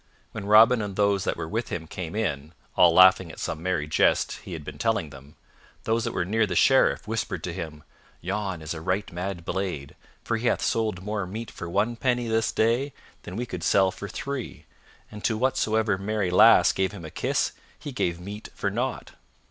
When 0.31 0.47
Robin 0.47 0.81
and 0.81 0.95
those 0.95 1.25
that 1.25 1.37
were 1.37 1.47
with 1.47 1.69
him 1.69 1.85
came 1.85 2.15
in, 2.15 2.53
all 2.75 2.91
laughing 2.91 3.31
at 3.31 3.37
some 3.39 3.61
merry 3.61 3.85
jest 3.85 4.37
he 4.41 4.53
had 4.53 4.65
been 4.65 4.79
telling 4.79 5.11
them, 5.11 5.35
those 5.83 6.05
that 6.05 6.11
were 6.11 6.25
near 6.25 6.47
the 6.47 6.55
Sheriff 6.55 7.07
whispered 7.07 7.43
to 7.43 7.53
him, 7.53 7.83
"Yon 8.19 8.63
is 8.63 8.73
a 8.73 8.81
right 8.81 9.11
mad 9.13 9.45
blade, 9.45 9.95
for 10.23 10.37
he 10.37 10.47
hath 10.47 10.63
sold 10.63 11.03
more 11.03 11.27
meat 11.27 11.51
for 11.51 11.69
one 11.69 11.95
penny 11.95 12.27
this 12.27 12.51
day 12.51 12.93
than 13.21 13.35
we 13.35 13.45
could 13.45 13.61
sell 13.63 13.91
for 13.91 14.07
three, 14.07 14.65
and 15.11 15.23
to 15.23 15.37
whatsoever 15.37 15.99
merry 15.99 16.31
lass 16.31 16.71
gave 16.71 16.93
him 16.93 17.05
a 17.05 17.11
kiss 17.11 17.51
he 17.77 17.91
gave 17.91 18.19
meat 18.19 18.49
for 18.55 18.71
nought." 18.71 19.11